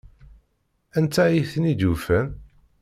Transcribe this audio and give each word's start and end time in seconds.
Anta 0.97 1.21
ay 1.27 1.39
ten-id-yufan? 1.51 2.27